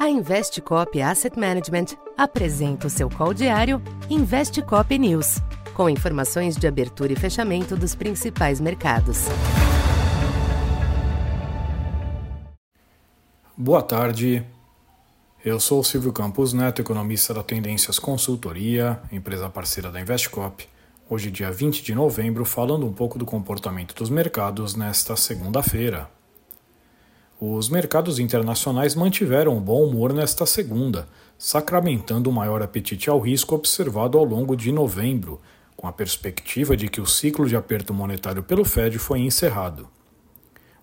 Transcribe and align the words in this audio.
A 0.00 0.08
Investcop 0.08 0.98
Asset 1.02 1.38
Management 1.38 1.88
apresenta 2.16 2.86
o 2.86 2.90
seu 2.90 3.10
call 3.10 3.34
diário 3.34 3.82
Investcop 4.08 4.98
News, 4.98 5.42
com 5.74 5.90
informações 5.90 6.56
de 6.56 6.66
abertura 6.66 7.12
e 7.12 7.16
fechamento 7.16 7.76
dos 7.76 7.94
principais 7.94 8.62
mercados. 8.62 9.26
Boa 13.54 13.82
tarde. 13.82 14.42
Eu 15.44 15.60
sou 15.60 15.84
Silvio 15.84 16.14
Campos 16.14 16.54
Neto, 16.54 16.80
economista 16.80 17.34
da 17.34 17.42
Tendências 17.42 17.98
Consultoria, 17.98 19.02
empresa 19.12 19.50
parceira 19.50 19.90
da 19.90 20.00
Investcop. 20.00 20.66
Hoje, 21.10 21.30
dia 21.30 21.50
20 21.50 21.82
de 21.82 21.94
novembro, 21.94 22.46
falando 22.46 22.86
um 22.86 22.92
pouco 22.94 23.18
do 23.18 23.26
comportamento 23.26 23.94
dos 23.94 24.08
mercados 24.08 24.74
nesta 24.74 25.14
segunda-feira. 25.14 26.08
Os 27.42 27.70
mercados 27.70 28.18
internacionais 28.18 28.94
mantiveram 28.94 29.58
bom 29.58 29.82
humor 29.82 30.12
nesta 30.12 30.44
segunda, 30.44 31.08
sacramentando 31.38 32.28
o 32.28 32.32
maior 32.32 32.60
apetite 32.60 33.08
ao 33.08 33.18
risco 33.18 33.54
observado 33.54 34.18
ao 34.18 34.24
longo 34.24 34.54
de 34.54 34.70
novembro, 34.70 35.40
com 35.74 35.86
a 35.86 35.92
perspectiva 35.92 36.76
de 36.76 36.86
que 36.86 37.00
o 37.00 37.06
ciclo 37.06 37.48
de 37.48 37.56
aperto 37.56 37.94
monetário 37.94 38.42
pelo 38.42 38.62
Fed 38.62 38.98
foi 38.98 39.20
encerrado. 39.20 39.88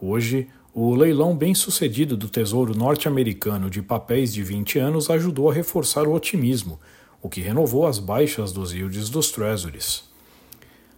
Hoje, 0.00 0.46
o 0.72 0.94
leilão 0.94 1.36
bem-sucedido 1.36 2.16
do 2.16 2.28
Tesouro 2.28 2.72
norte-americano 2.72 3.68
de 3.68 3.82
papéis 3.82 4.32
de 4.32 4.44
20 4.44 4.78
anos 4.78 5.10
ajudou 5.10 5.50
a 5.50 5.54
reforçar 5.54 6.06
o 6.06 6.14
otimismo, 6.14 6.78
o 7.20 7.28
que 7.28 7.40
renovou 7.40 7.84
as 7.84 7.98
baixas 7.98 8.52
dos 8.52 8.72
yields 8.72 9.08
dos 9.10 9.32
Treasuries. 9.32 10.13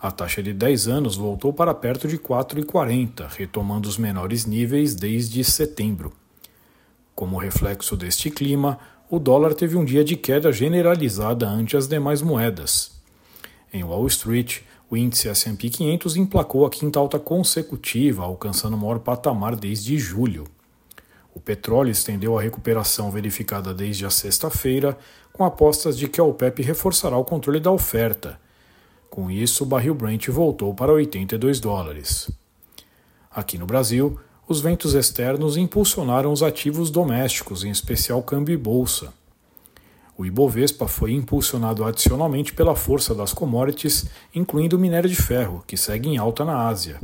A 0.00 0.12
taxa 0.12 0.40
de 0.40 0.52
10 0.52 0.86
anos 0.86 1.16
voltou 1.16 1.52
para 1.52 1.74
perto 1.74 2.06
de 2.06 2.16
4,40, 2.16 3.26
retomando 3.36 3.88
os 3.88 3.98
menores 3.98 4.46
níveis 4.46 4.94
desde 4.94 5.42
setembro. 5.42 6.12
Como 7.16 7.36
reflexo 7.36 7.96
deste 7.96 8.30
clima, 8.30 8.78
o 9.10 9.18
dólar 9.18 9.54
teve 9.54 9.76
um 9.76 9.84
dia 9.84 10.04
de 10.04 10.14
queda 10.14 10.52
generalizada 10.52 11.48
ante 11.48 11.76
as 11.76 11.88
demais 11.88 12.22
moedas. 12.22 12.92
Em 13.72 13.82
Wall 13.82 14.06
Street, 14.06 14.60
o 14.88 14.96
índice 14.96 15.28
S&P 15.28 15.68
500 15.68 16.16
emplacou 16.16 16.64
a 16.64 16.70
quinta 16.70 17.00
alta 17.00 17.18
consecutiva, 17.18 18.22
alcançando 18.22 18.76
o 18.76 18.78
maior 18.78 19.00
patamar 19.00 19.56
desde 19.56 19.98
julho. 19.98 20.44
O 21.34 21.40
petróleo 21.40 21.90
estendeu 21.90 22.38
a 22.38 22.42
recuperação 22.42 23.10
verificada 23.10 23.74
desde 23.74 24.06
a 24.06 24.10
sexta-feira, 24.10 24.96
com 25.32 25.44
apostas 25.44 25.98
de 25.98 26.06
que 26.06 26.20
a 26.20 26.24
OPEP 26.24 26.62
reforçará 26.62 27.16
o 27.18 27.24
controle 27.24 27.58
da 27.58 27.72
oferta 27.72 28.38
com 29.10 29.30
isso, 29.30 29.64
o 29.64 29.66
barril 29.66 29.94
Brent 29.94 30.28
voltou 30.28 30.74
para 30.74 30.92
82 30.92 31.60
dólares. 31.60 32.30
Aqui 33.30 33.58
no 33.58 33.66
Brasil, 33.66 34.18
os 34.46 34.60
ventos 34.60 34.94
externos 34.94 35.56
impulsionaram 35.56 36.32
os 36.32 36.42
ativos 36.42 36.90
domésticos, 36.90 37.64
em 37.64 37.70
especial 37.70 38.22
câmbio 38.22 38.54
e 38.54 38.56
bolsa. 38.56 39.12
O 40.16 40.26
Ibovespa 40.26 40.88
foi 40.88 41.12
impulsionado 41.12 41.84
adicionalmente 41.84 42.52
pela 42.52 42.74
força 42.74 43.14
das 43.14 43.32
commodities, 43.32 44.06
incluindo 44.34 44.76
o 44.76 44.78
minério 44.78 45.08
de 45.08 45.14
ferro, 45.14 45.62
que 45.66 45.76
segue 45.76 46.08
em 46.08 46.16
alta 46.16 46.44
na 46.44 46.66
Ásia. 46.66 47.00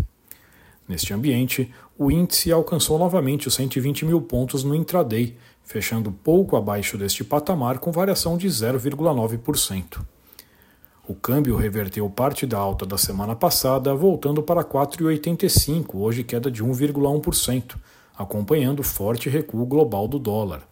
Neste 0.89 1.15
ambiente, 1.15 1.73
o 1.97 2.11
índice 2.11 2.51
alcançou 2.51 2.99
novamente 2.99 3.47
os 3.47 3.55
120 3.55 4.05
mil 4.05 4.21
pontos 4.21 4.65
no 4.65 4.75
intraday, 4.75 5.37
fechando 5.63 6.11
pouco 6.11 6.57
abaixo 6.57 6.99
deste 6.99 7.23
patamar 7.23 7.79
com 7.79 7.93
variação 7.93 8.37
de 8.37 8.49
0,9%. 8.49 10.14
O 11.07 11.15
câmbio 11.15 11.55
reverteu 11.55 12.09
parte 12.09 12.47
da 12.47 12.57
alta 12.57 12.87
da 12.87 12.97
semana 12.97 13.37
passada, 13.37 13.95
voltando 13.95 14.43
para 14.43 14.65
4,85, 14.65 15.97
hoje 15.97 16.25
queda 16.25 16.51
de 16.51 16.65
1,1%, 16.65 17.77
acompanhando 18.17 18.83
forte 18.83 19.29
recuo 19.29 19.67
global 19.67 20.09
do 20.09 20.19
dólar. 20.19 20.67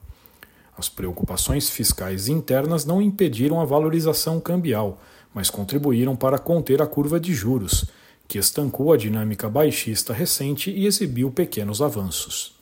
As 0.76 0.88
preocupações 0.88 1.68
fiscais 1.68 2.28
internas 2.28 2.86
não 2.86 3.02
impediram 3.02 3.60
a 3.60 3.66
valorização 3.66 4.40
cambial, 4.40 4.98
mas 5.34 5.50
contribuíram 5.50 6.16
para 6.16 6.38
conter 6.38 6.80
a 6.80 6.86
curva 6.86 7.20
de 7.20 7.34
juros, 7.34 7.84
que 8.26 8.38
estancou 8.38 8.90
a 8.90 8.96
dinâmica 8.96 9.50
baixista 9.50 10.14
recente 10.14 10.70
e 10.70 10.86
exibiu 10.86 11.30
pequenos 11.30 11.82
avanços. 11.82 12.54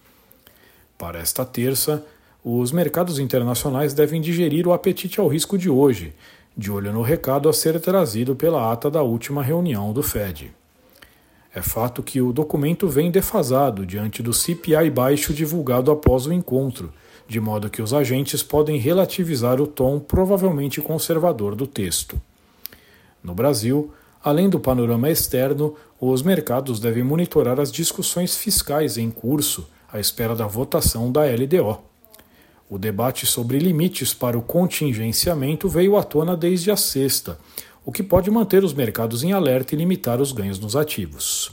Para 0.98 1.20
esta 1.20 1.44
terça, 1.44 2.04
os 2.44 2.72
mercados 2.72 3.20
internacionais 3.20 3.94
devem 3.94 4.20
digerir 4.20 4.66
o 4.66 4.72
apetite 4.72 5.20
ao 5.20 5.28
risco 5.28 5.56
de 5.56 5.70
hoje, 5.70 6.12
de 6.60 6.70
olho 6.70 6.92
no 6.92 7.00
recado 7.00 7.48
a 7.48 7.54
ser 7.54 7.80
trazido 7.80 8.36
pela 8.36 8.70
ata 8.70 8.90
da 8.90 9.00
última 9.00 9.42
reunião 9.42 9.94
do 9.94 10.02
Fed. 10.02 10.52
É 11.54 11.62
fato 11.62 12.02
que 12.02 12.20
o 12.20 12.34
documento 12.34 12.86
vem 12.86 13.10
defasado 13.10 13.86
diante 13.86 14.22
do 14.22 14.34
CPI 14.34 14.90
baixo 14.90 15.32
divulgado 15.32 15.90
após 15.90 16.26
o 16.26 16.32
encontro, 16.34 16.92
de 17.26 17.40
modo 17.40 17.70
que 17.70 17.80
os 17.80 17.94
agentes 17.94 18.42
podem 18.42 18.78
relativizar 18.78 19.58
o 19.58 19.66
tom 19.66 19.98
provavelmente 19.98 20.82
conservador 20.82 21.54
do 21.54 21.66
texto. 21.66 22.20
No 23.24 23.34
Brasil, 23.34 23.90
além 24.22 24.50
do 24.50 24.60
panorama 24.60 25.08
externo, 25.08 25.74
os 25.98 26.22
mercados 26.22 26.78
devem 26.78 27.02
monitorar 27.02 27.58
as 27.58 27.72
discussões 27.72 28.36
fiscais 28.36 28.98
em 28.98 29.10
curso 29.10 29.66
à 29.90 29.98
espera 29.98 30.36
da 30.36 30.46
votação 30.46 31.10
da 31.10 31.22
LDO. 31.22 31.89
O 32.70 32.78
debate 32.78 33.26
sobre 33.26 33.58
limites 33.58 34.14
para 34.14 34.38
o 34.38 34.42
contingenciamento 34.42 35.68
veio 35.68 35.96
à 35.96 36.04
tona 36.04 36.36
desde 36.36 36.70
a 36.70 36.76
sexta, 36.76 37.36
o 37.84 37.90
que 37.90 38.00
pode 38.00 38.30
manter 38.30 38.62
os 38.62 38.72
mercados 38.72 39.24
em 39.24 39.32
alerta 39.32 39.74
e 39.74 39.78
limitar 39.78 40.20
os 40.20 40.30
ganhos 40.30 40.60
nos 40.60 40.76
ativos. 40.76 41.50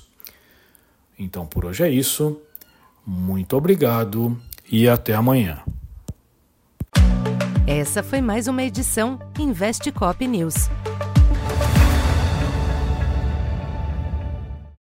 Então 1.18 1.48
por 1.48 1.66
hoje 1.66 1.84
é 1.84 1.90
isso. 1.90 2.40
Muito 3.04 3.58
obrigado 3.58 4.40
e 4.72 4.88
até 4.88 5.16
amanhã. 5.16 5.64
Essa 7.66 8.04
foi 8.04 8.22
mais 8.22 8.48
uma 8.48 8.62
edição 8.62 9.20
Investe 9.40 9.92
Cop 9.92 10.26
News. 10.28 10.70